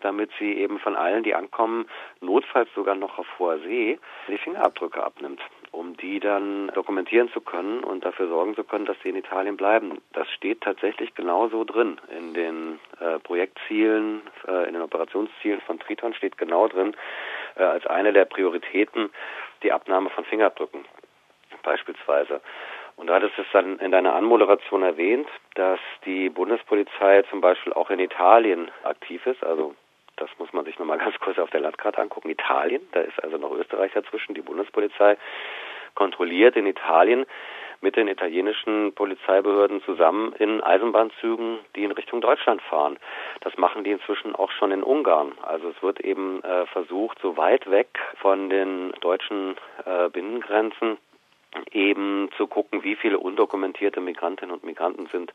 damit 0.00 0.30
sie 0.38 0.54
eben 0.54 0.78
von 0.80 0.96
allen, 0.96 1.22
die 1.22 1.34
ankommen, 1.34 1.88
notfalls 2.20 2.68
sogar 2.74 2.94
noch 2.94 3.18
auf 3.18 3.26
hoher 3.38 3.58
See, 3.60 3.98
die 4.28 4.38
Fingerabdrücke 4.38 5.02
abnimmt, 5.02 5.40
um 5.76 5.96
die 5.96 6.20
dann 6.20 6.68
dokumentieren 6.74 7.30
zu 7.30 7.40
können 7.40 7.84
und 7.84 8.04
dafür 8.04 8.28
sorgen 8.28 8.54
zu 8.54 8.64
können, 8.64 8.86
dass 8.86 8.96
sie 9.02 9.10
in 9.10 9.16
Italien 9.16 9.56
bleiben. 9.56 10.00
Das 10.14 10.28
steht 10.30 10.62
tatsächlich 10.62 11.14
genauso 11.14 11.64
drin. 11.64 12.00
In 12.16 12.32
den 12.32 12.80
äh, 12.98 13.18
Projektzielen, 13.18 14.22
äh, 14.48 14.66
in 14.66 14.72
den 14.72 14.82
Operationszielen 14.82 15.60
von 15.60 15.78
Triton 15.78 16.14
steht 16.14 16.38
genau 16.38 16.66
drin, 16.68 16.96
äh, 17.56 17.62
als 17.62 17.86
eine 17.86 18.12
der 18.12 18.24
Prioritäten 18.24 19.10
die 19.62 19.72
Abnahme 19.72 20.08
von 20.10 20.24
Fingerabdrücken 20.24 20.84
beispielsweise. 21.62 22.40
Und 22.96 23.08
du 23.08 23.12
hattest 23.12 23.38
es 23.38 23.46
dann 23.52 23.78
in 23.78 23.90
deiner 23.90 24.14
Anmoderation 24.14 24.82
erwähnt, 24.82 25.28
dass 25.54 25.80
die 26.06 26.30
Bundespolizei 26.30 27.22
zum 27.28 27.42
Beispiel 27.42 27.74
auch 27.74 27.90
in 27.90 28.00
Italien 28.00 28.70
aktiv 28.84 29.26
ist. 29.26 29.44
Also 29.44 29.74
das 30.16 30.30
muss 30.38 30.52
man 30.52 30.64
sich 30.64 30.78
nochmal 30.78 30.98
ganz 31.04 31.18
kurz 31.20 31.38
auf 31.38 31.50
der 31.50 31.60
Landkarte 31.60 32.00
angucken. 32.00 32.30
Italien, 32.30 32.82
da 32.92 33.00
ist 33.00 33.22
also 33.22 33.36
noch 33.38 33.52
Österreich 33.52 33.92
dazwischen. 33.92 34.34
Die 34.34 34.42
Bundespolizei 34.42 35.16
kontrolliert 35.94 36.56
in 36.56 36.66
Italien 36.66 37.26
mit 37.80 37.96
den 37.96 38.08
italienischen 38.08 38.94
Polizeibehörden 38.94 39.82
zusammen 39.82 40.32
in 40.38 40.62
Eisenbahnzügen, 40.62 41.58
die 41.74 41.84
in 41.84 41.92
Richtung 41.92 42.20
Deutschland 42.20 42.62
fahren. 42.62 42.98
Das 43.40 43.56
machen 43.58 43.84
die 43.84 43.90
inzwischen 43.90 44.34
auch 44.34 44.50
schon 44.50 44.72
in 44.72 44.82
Ungarn. 44.82 45.32
Also 45.42 45.68
es 45.68 45.82
wird 45.82 46.00
eben 46.00 46.42
äh, 46.42 46.66
versucht, 46.66 47.18
so 47.20 47.36
weit 47.36 47.70
weg 47.70 47.98
von 48.20 48.48
den 48.48 48.92
deutschen 49.00 49.56
äh, 49.84 50.08
Binnengrenzen 50.08 50.98
eben 51.72 52.28
zu 52.36 52.46
gucken, 52.46 52.82
wie 52.82 52.96
viele 52.96 53.18
undokumentierte 53.18 54.00
Migrantinnen 54.00 54.54
und 54.54 54.64
Migranten 54.64 55.06
sind 55.06 55.32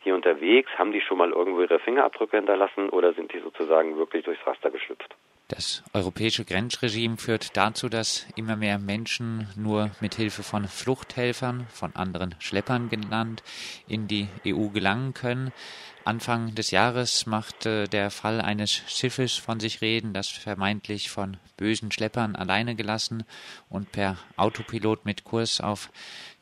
hier 0.00 0.14
unterwegs. 0.14 0.70
Haben 0.78 0.92
die 0.92 1.00
schon 1.00 1.18
mal 1.18 1.30
irgendwo 1.30 1.62
ihre 1.62 1.78
Fingerabdrücke 1.78 2.36
hinterlassen 2.36 2.88
oder 2.90 3.12
sind 3.14 3.32
die 3.32 3.40
sozusagen 3.40 3.96
wirklich 3.96 4.24
durchs 4.24 4.46
Raster 4.46 4.70
geschlüpft? 4.70 5.16
Das 5.54 5.82
europäische 5.92 6.46
Grenzregime 6.46 7.18
führt 7.18 7.58
dazu, 7.58 7.90
dass 7.90 8.24
immer 8.36 8.56
mehr 8.56 8.78
Menschen 8.78 9.48
nur 9.54 9.90
mit 10.00 10.14
Hilfe 10.14 10.42
von 10.42 10.66
Fluchthelfern, 10.66 11.66
von 11.68 11.94
anderen 11.94 12.34
Schleppern 12.38 12.88
genannt, 12.88 13.42
in 13.86 14.08
die 14.08 14.28
EU 14.46 14.68
gelangen 14.68 15.12
können. 15.12 15.52
Anfang 16.06 16.54
des 16.54 16.70
Jahres 16.70 17.26
machte 17.26 17.86
der 17.86 18.10
Fall 18.10 18.40
eines 18.40 18.72
Schiffes 18.72 19.34
von 19.34 19.60
sich 19.60 19.82
reden, 19.82 20.14
das 20.14 20.28
vermeintlich 20.28 21.10
von 21.10 21.36
bösen 21.58 21.92
Schleppern 21.92 22.34
alleine 22.34 22.74
gelassen 22.74 23.24
und 23.68 23.92
per 23.92 24.16
Autopilot 24.36 25.04
mit 25.04 25.24
Kurs 25.24 25.60
auf 25.60 25.90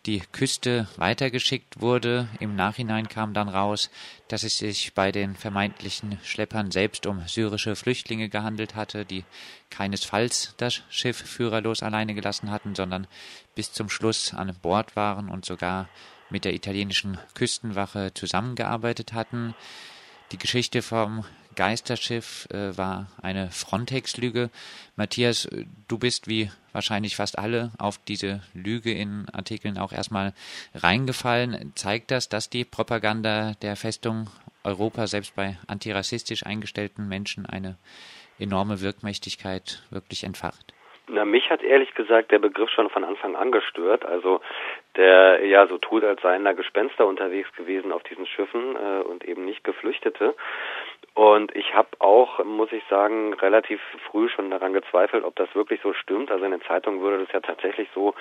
die 0.07 0.21
Küste 0.33 0.88
weitergeschickt 0.97 1.80
wurde. 1.80 2.28
Im 2.38 2.57
Nachhinein 2.57 3.09
kam 3.09 3.35
dann 3.35 3.49
raus, 3.49 3.90
dass 4.28 4.45
es 4.45 4.59
sich 4.59 4.95
bei 4.95 5.12
den 5.12 5.37
vermeintlichen 5.37 6.19
Schleppern 6.23 6.71
selbst 6.71 7.07
um 7.07 7.26
syrische 7.26 7.76
Flüchtlinge 7.76 8.28
gehandelt 8.28 8.75
hatte, 8.75 9.04
die 9.04 9.25
keinesfalls 9.69 10.54
das 10.57 10.83
Schiff 10.88 11.19
führerlos 11.19 11.83
alleine 11.83 12.14
gelassen 12.14 12.50
hatten, 12.50 12.75
sondern 12.75 13.07
bis 13.54 13.73
zum 13.73 13.90
Schluss 13.90 14.33
an 14.33 14.54
Bord 14.62 14.97
waren 14.97 15.28
und 15.28 15.45
sogar 15.45 15.88
mit 16.30 16.45
der 16.45 16.54
italienischen 16.54 17.19
Küstenwache 17.35 18.14
zusammengearbeitet 18.14 19.12
hatten. 19.12 19.54
Die 20.33 20.38
Geschichte 20.38 20.80
vom 20.80 21.25
Geisterschiff 21.57 22.49
äh, 22.50 22.76
war 22.76 23.09
eine 23.21 23.50
Frontex-Lüge. 23.50 24.50
Matthias, 24.97 25.49
du 25.88 25.99
bist 25.99 26.28
wie 26.28 26.50
wahrscheinlich 26.73 27.16
fast 27.16 27.38
alle 27.38 27.73
auf 27.78 27.99
diese 27.99 28.42
Lüge 28.54 28.92
in 28.92 29.28
Artikeln 29.30 29.78
auch 29.78 29.92
erstmal 29.92 30.35
reingefallen. 30.75 31.73
Zeigt 31.75 32.11
das, 32.11 32.28
dass 32.28 32.50
die 32.50 32.64
Propaganda 32.64 33.54
der 33.62 33.76
Festung 33.76 34.30
Europa 34.62 35.07
selbst 35.07 35.35
bei 35.35 35.59
antirassistisch 35.66 36.47
eingestellten 36.47 37.09
Menschen 37.09 37.47
eine 37.47 37.76
enorme 38.38 38.80
Wirkmächtigkeit 38.80 39.83
wirklich 39.90 40.25
entfacht? 40.25 40.75
Na, 41.12 41.25
mich 41.25 41.50
hat 41.50 41.62
ehrlich 41.62 41.93
gesagt 41.95 42.31
der 42.31 42.38
Begriff 42.38 42.71
schon 42.71 42.88
von 42.88 43.02
Anfang 43.02 43.35
an 43.35 43.50
gestört. 43.50 44.05
Also 44.05 44.40
der 44.97 45.45
ja 45.45 45.67
so 45.67 45.79
tut, 45.79 46.05
als 46.05 46.23
seien 46.23 46.45
da 46.45 46.52
Gespenster 46.52 47.07
unterwegs 47.07 47.52
gewesen 47.57 47.90
auf 47.93 48.02
diesen 48.05 48.26
Schiffen 48.26 48.76
äh, 48.76 49.02
und 49.02 49.25
eben 49.25 49.45
nicht 49.45 49.64
Geflüchtete. 49.64 50.35
Und 51.14 51.55
ich 51.57 51.75
habe 51.75 51.88
auch, 51.99 52.43
muss 52.45 52.71
ich 52.73 52.83
sagen, 52.88 53.35
relativ 53.35 53.81
früh 54.11 54.29
schon 54.29 54.50
daran 54.50 54.73
gezweifelt, 54.73 55.25
ob 55.25 55.35
das 55.37 55.52
wirklich 55.55 55.81
so 55.83 55.93
stimmt. 55.93 56.31
Also 56.31 56.45
in 56.45 56.52
den 56.52 56.62
Zeitungen 56.62 57.00
wurde 57.00 57.19
das 57.19 57.33
ja 57.33 57.40
tatsächlich 57.40 57.88
so 57.95 58.14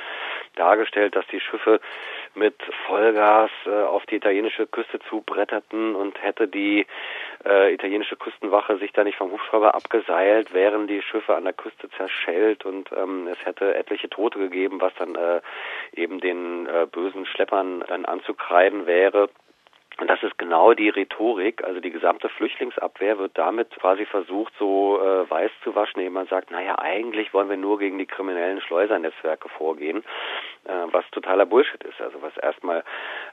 dargestellt, 0.56 1.16
dass 1.16 1.26
die 1.28 1.40
Schiffe 1.40 1.80
mit 2.34 2.56
Vollgas 2.88 3.52
äh, 3.66 3.84
auf 3.84 4.06
die 4.08 4.16
italienische 4.16 4.66
Küste 4.66 5.00
zubretterten 5.10 5.96
und 5.96 6.22
hätte 6.22 6.48
die 6.48 6.88
äh, 7.46 7.74
italienische 7.74 8.16
Küstenwache 8.16 8.78
sich 8.78 8.92
da 8.92 9.04
nicht 9.04 9.18
vom 9.18 9.32
Hubschrauber 9.32 9.76
abgeseilt, 9.76 10.54
wären 10.54 10.88
die 10.88 11.02
Schiffe 11.02 11.36
an 11.36 11.44
der 11.44 11.54
Küste 11.54 11.90
zerschellt 11.92 12.66
und 12.66 12.79
ähm, 12.96 13.28
es 13.28 13.38
hätte 13.46 13.76
etliche 13.76 14.10
Tote 14.10 14.40
gegeben, 14.40 14.82
was 14.82 14.94
dann 14.98 15.16
äh, 15.16 15.42
eben 15.94 16.20
den 16.20 16.68
äh, 16.68 16.88
bösen 16.92 17.26
Schleppern 17.26 17.84
dann 17.88 18.06
anzukreiden 18.06 18.86
wäre. 18.86 19.30
Und 20.00 20.08
das 20.08 20.24
ist 20.24 20.38
genau 20.38 20.74
die 20.74 20.88
Rhetorik. 20.88 21.62
Also 21.64 21.82
die 21.82 21.92
gesamte 21.92 22.30
Flüchtlingsabwehr 22.30 23.18
wird 23.20 23.38
damit 23.38 23.70
quasi 23.72 24.06
versucht, 24.06 24.54
so 24.58 24.98
äh, 25.02 25.30
weiß 25.30 25.52
zu 25.64 25.76
waschen, 25.76 26.00
indem 26.00 26.14
man 26.14 26.28
sagt, 26.28 26.52
naja, 26.52 26.80
eigentlich 26.80 27.34
wollen 27.34 27.50
wir 27.50 27.58
nur 27.58 27.80
gegen 27.80 27.98
die 27.98 28.06
kriminellen 28.06 28.62
Schleusernetzwerke 28.62 29.50
vorgehen, 29.50 30.06
äh, 30.64 30.72
was 30.92 31.04
totaler 31.12 31.46
Bullshit 31.46 31.84
ist. 31.84 32.00
Also 32.00 32.22
was 32.22 32.36
erstmal 32.38 32.84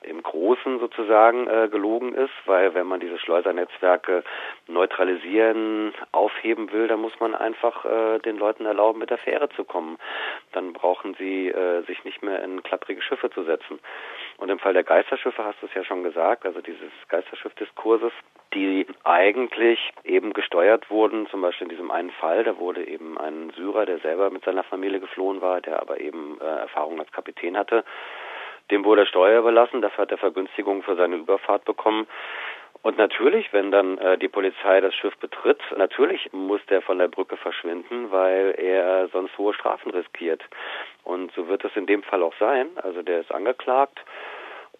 im 0.02 0.20
Großen 0.23 0.80
sozusagen 0.80 1.46
äh, 1.46 1.68
gelogen 1.68 2.14
ist, 2.14 2.35
weil 2.46 2.75
wenn 2.75 2.88
man 2.88 2.99
diese 2.99 3.18
Schleusernetzwerke 3.18 4.25
neutralisieren, 4.66 5.94
aufheben 6.11 6.73
will, 6.73 6.88
dann 6.88 7.00
muss 7.00 7.18
man 7.20 7.37
einfach 7.37 7.85
äh, 7.85 8.18
den 8.18 8.38
Leuten 8.38 8.66
erlauben, 8.66 8.99
mit 8.99 9.11
der 9.11 9.18
Fähre 9.18 9.49
zu 9.50 9.62
kommen. 9.62 9.99
Dann 10.50 10.73
brauchen 10.73 11.14
sie 11.14 11.49
äh, 11.49 11.82
sich 11.82 12.02
nicht 12.04 12.25
mehr 12.25 12.42
in 12.42 12.64
klapprige 12.64 13.02
Schiffe 13.02 13.30
zu 13.30 13.44
setzen. 13.44 13.78
Und 14.38 14.50
im 14.50 14.59
Fall 14.59 14.75
der 14.75 14.85
Geisterschiffe 14.85 15.45
hast 15.45 15.61
du 15.62 15.66
es 15.66 15.75
ja 15.75 15.83
schon 15.85 16.02
gesagt, 16.02 16.45
also 16.45 16.61
dieses 16.61 16.90
Geisterschiff-Diskurses, 17.09 18.12
die 18.52 18.87
eigentlich 19.05 19.78
eben 20.05 20.33
gesteuert 20.35 20.90
wurden, 20.90 21.26
zum 21.28 21.40
Beispiel 21.40 21.66
in 21.66 21.71
diesem 21.71 21.90
einen 21.90 22.11
Fall, 22.11 22.45
da 22.45 22.59
wurde 22.59 22.87
eben 22.87 23.16
ein 23.19 23.50
Syrer, 23.57 23.87
der 23.87 23.99
selber 24.00 24.31
mit 24.31 24.45
seiner 24.45 24.62
Familie 24.64 25.00
geflohen 25.00 25.40
war, 25.40 25.61
der 25.61 25.81
aber 25.81 26.00
eben 26.00 26.38
äh, 26.40 26.45
Erfahrung 26.45 27.00
als 27.00 27.11
Kapitän 27.12 27.57
hatte, 27.57 27.85
dem 28.71 28.85
wurde 28.85 29.07
Steuer 29.07 29.40
überlassen, 29.40 29.81
dafür 29.81 30.02
hat 30.02 30.11
er 30.11 30.19
Vergünstigung 30.19 30.83
für 30.83 30.97
seine 30.97 31.16
Überfahrt 31.16 31.64
bekommen. 31.64 32.07
Und 32.87 32.99
natürlich, 32.99 33.52
wenn 33.52 33.73
dann 33.73 33.99
äh, 33.99 34.16
die 34.16 34.28
Polizei 34.28 34.81
das 34.81 34.95
Schiff 34.95 35.16
betritt, 35.16 35.61
natürlich 35.76 36.33
muss 36.33 36.64
der 36.66 36.83
von 36.83 36.99
der 36.99 37.09
Brücke 37.09 37.37
verschwinden, 37.37 38.12
weil 38.12 38.55
er 38.57 39.09
sonst 39.09 39.37
hohe 39.38 39.52
Strafen 39.55 39.90
riskiert. 39.90 40.40
Und 41.02 41.33
so 41.33 41.49
wird 41.49 41.64
es 41.64 41.75
in 41.75 41.87
dem 41.87 42.05
Fall 42.05 42.23
auch 42.23 42.35
sein. 42.38 42.69
Also 42.76 43.02
der 43.02 43.23
ist 43.23 43.33
angeklagt 43.33 43.99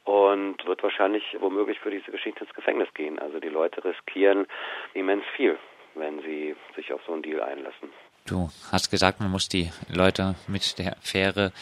und 0.05 0.65
wird 0.69 0.85
wahrscheinlich 0.85 1.37
womöglich 1.41 1.81
für 1.81 1.91
diese 1.91 2.13
Geschichte 2.13 2.45
ins 2.45 2.55
Gefängnis 2.55 2.95
gehen. 2.95 3.19
Also 3.19 3.41
die 3.41 3.49
Leute 3.49 3.85
riskieren 3.85 4.47
immens 4.95 5.25
viel, 5.35 5.59
wenn 5.97 6.21
sie 6.21 6.55
sich 6.77 6.93
auf 6.93 7.03
so 7.09 7.13
einen 7.13 7.23
Deal 7.23 7.43
einlassen. 7.43 7.91
Du 8.26 8.50
hast 8.73 8.90
gesagt, 8.90 9.21
man 9.21 9.30
muss 9.30 9.49
die 9.49 9.71
Leute 9.88 10.35
mit 10.49 10.78
der 10.78 10.97
Fähre 11.00 11.52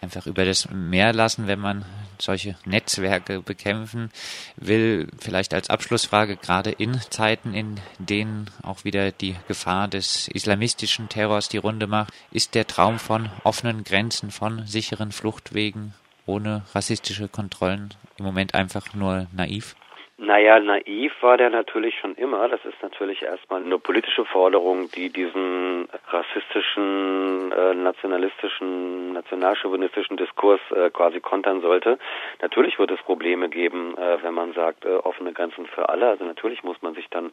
einfach 0.00 0.26
über 0.26 0.44
das 0.44 0.70
Meer 0.70 1.12
lassen, 1.12 1.48
wenn 1.48 1.58
man 1.58 1.84
solche 2.18 2.56
Netzwerke 2.64 3.40
bekämpfen 3.40 4.10
will. 4.56 5.08
Vielleicht 5.18 5.54
als 5.54 5.70
Abschlussfrage, 5.70 6.36
gerade 6.36 6.70
in 6.70 7.00
Zeiten, 7.10 7.52
in 7.52 7.80
denen 7.98 8.48
auch 8.62 8.84
wieder 8.84 9.10
die 9.10 9.36
Gefahr 9.48 9.88
des 9.88 10.28
islamistischen 10.28 11.08
Terrors 11.08 11.48
die 11.48 11.58
Runde 11.58 11.88
macht, 11.88 12.12
ist 12.30 12.54
der 12.54 12.66
Traum 12.66 12.98
von 13.00 13.30
offenen 13.42 13.82
Grenzen, 13.82 14.30
von 14.30 14.66
sicheren 14.66 15.10
Fluchtwegen 15.10 15.94
ohne 16.26 16.62
rassistische 16.74 17.28
Kontrollen 17.28 17.92
im 18.16 18.24
Moment 18.24 18.54
einfach 18.54 18.94
nur 18.94 19.26
naiv? 19.32 19.74
Naja, 20.16 20.60
naiv 20.60 21.12
war 21.22 21.36
der 21.36 21.50
natürlich 21.50 21.98
schon 21.98 22.14
immer. 22.14 22.48
Das 22.48 22.64
ist 22.64 22.80
natürlich 22.82 23.22
erstmal 23.22 23.64
eine 23.64 23.80
politische 23.80 24.24
Forderung, 24.24 24.88
die 24.92 25.10
diesen 25.10 25.88
rassistischen, 26.06 27.50
äh, 27.50 27.74
nationalistischen, 27.74 29.12
nationalchauvinistischen 29.12 30.16
Diskurs 30.16 30.60
äh, 30.70 30.90
quasi 30.90 31.18
kontern 31.18 31.62
sollte. 31.62 31.98
Natürlich 32.40 32.78
wird 32.78 32.92
es 32.92 33.02
Probleme 33.02 33.48
geben, 33.48 33.98
äh, 33.98 34.22
wenn 34.22 34.34
man 34.34 34.52
sagt, 34.52 34.84
äh, 34.84 34.94
offene 34.94 35.32
Grenzen 35.32 35.66
für 35.66 35.88
alle. 35.88 36.10
Also 36.10 36.24
natürlich 36.24 36.62
muss 36.62 36.80
man 36.80 36.94
sich 36.94 37.08
dann 37.10 37.32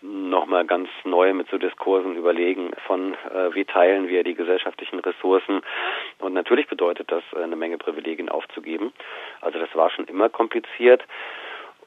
nochmal 0.00 0.66
ganz 0.66 0.88
neu 1.02 1.34
mit 1.34 1.48
so 1.50 1.58
Diskursen 1.58 2.14
überlegen 2.14 2.70
von, 2.86 3.14
äh, 3.14 3.52
wie 3.54 3.64
teilen 3.64 4.06
wir 4.06 4.22
die 4.22 4.34
gesellschaftlichen 4.34 5.00
Ressourcen. 5.00 5.62
Und 6.20 6.34
natürlich 6.34 6.68
bedeutet 6.68 7.10
das, 7.10 7.24
äh, 7.32 7.42
eine 7.42 7.56
Menge 7.56 7.76
Privilegien 7.76 8.28
aufzugeben. 8.28 8.92
Also 9.40 9.58
das 9.58 9.74
war 9.74 9.90
schon 9.90 10.04
immer 10.04 10.28
kompliziert. 10.28 11.02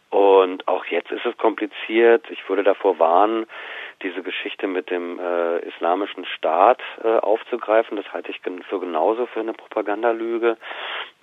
Und 0.10 0.68
auch 0.68 0.86
jetzt 0.86 1.12
ist 1.12 1.26
es 1.26 1.38
kompliziert. 1.38 2.26
Ich 2.30 2.48
würde 2.48 2.64
davor 2.64 2.98
warnen, 2.98 3.46
diese 4.04 4.22
Geschichte 4.22 4.68
mit 4.68 4.90
dem 4.90 5.20
äh, 5.20 5.60
islamischen 5.68 6.26
Staat 6.26 6.82
äh, 7.04 7.18
aufzugreifen. 7.18 7.98
Das 7.98 8.14
halte 8.14 8.32
ich 8.32 8.42
für 8.70 8.80
genauso 8.80 9.26
für 9.26 9.40
eine 9.40 9.54
Propagandalüge, 9.54 10.58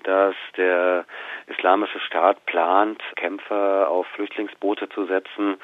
dass 0.02 0.34
der 0.56 1.04
islamische 1.46 2.00
Staat 2.00 2.44
plant, 2.46 3.00
Kämpfer 3.16 3.88
auf 3.88 4.06
Flüchtlingsboote 4.08 4.88
zu 4.88 5.06
setzen, 5.06 5.56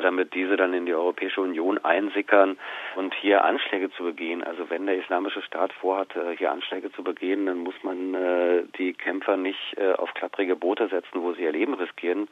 damit 0.00 0.34
diese 0.34 0.56
dann 0.56 0.74
in 0.74 0.86
die 0.86 0.94
Europäische 0.94 1.40
Union 1.40 1.78
einsickern 1.84 2.58
und 2.96 3.14
hier 3.14 3.44
Anschläge 3.44 3.90
zu 3.90 4.04
begehen. 4.04 4.44
Also 4.44 4.68
wenn 4.70 4.86
der 4.86 4.98
islamische 4.98 5.42
Staat 5.42 5.72
vorhat, 5.72 6.14
äh, 6.16 6.36
hier 6.36 6.52
Anschläge 6.52 6.92
zu 6.92 7.02
begehen, 7.02 7.46
dann 7.46 7.58
muss 7.58 7.74
man 7.82 8.14
äh, 8.14 8.62
die 8.76 8.92
Kämpfer 8.92 9.36
nicht 9.36 9.76
äh, 9.78 9.92
auf 9.94 10.12
klapprige 10.14 10.54
Boote 10.54 10.88
setzen, 10.88 11.22
wo 11.22 11.32
sie 11.32 11.42
ihr 11.42 11.52
Leben 11.52 11.74
riskieren, 11.74 12.28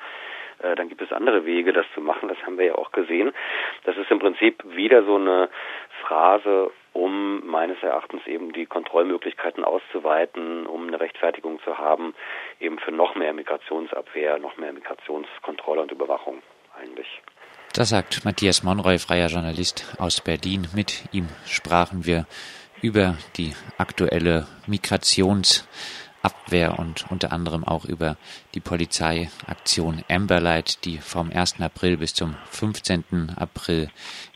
äh, 0.59 0.75
dann 0.75 0.89
gibt 0.89 1.03
es 1.03 1.13
andere 1.13 1.45
Wege, 1.45 1.73
das 1.73 1.87
zu 1.95 2.01
machen. 2.01 2.29
Das 2.29 2.39
haben 2.45 2.59
wir 2.59 2.67
ja 2.67 2.75
auch 2.75 2.93
gesehen. 2.93 3.33
Das 3.85 3.97
ist 3.97 4.11
im 4.11 4.19
Prinzip 4.19 4.63
wieder 4.77 5.05
so 5.05 5.17
eine 5.17 5.49
Phrase, 6.03 6.71
um 6.93 7.47
meines 7.47 7.83
Erachtens 7.83 8.27
eben 8.27 8.53
die 8.53 8.67
Kontrollmöglichkeiten 8.67 9.65
auszuweiten, 9.65 10.67
um 10.67 10.89
eine 10.89 11.01
Rechtfertigung 11.01 11.61
zu 11.63 11.79
haben, 11.79 12.15
eben 12.61 12.79
für 12.79 12.93
noch 12.93 13.15
mehr 13.15 13.33
Migrationsabwehr, 13.33 14.39
noch 14.39 14.57
mehr 14.57 14.73
Migrationskontrolle 14.73 15.83
und 15.83 15.93
Überwachung 15.93 16.43
eigentlich. 16.81 17.23
Das 17.75 17.91
sagt 17.91 18.25
Matthias 18.25 18.63
Monroy, 18.63 18.99
freier 18.99 19.29
Journalist 19.29 19.95
aus 19.99 20.23
Berlin. 20.23 20.67
Mit 20.75 21.05
ihm 21.13 21.29
sprachen 21.47 22.07
wir 22.07 22.27
über 22.81 23.17
die 23.37 23.53
aktuelle 23.77 24.47
Migrations- 24.67 25.67
Abwehr 26.27 26.81
und 26.81 27.09
unter 27.09 27.33
anderem 27.33 27.63
auch 27.63 27.85
über 27.85 28.17
die 28.55 28.61
Polizeiaktion 28.61 30.03
Amberlight, 30.09 30.85
die 30.85 30.99
vom 30.99 31.31
1. 31.31 31.61
April 31.61 31.99
bis 31.99 32.15
zum 32.15 32.35
15. 32.51 33.31
April 33.37 33.91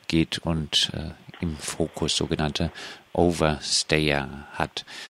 geht 0.07 0.39
und 0.39 0.93
äh, 0.95 1.11
im 1.41 1.57
Fokus 1.57 2.15
sogenannte 2.15 2.71
Overstayer 3.13 4.47
hat. 4.53 4.85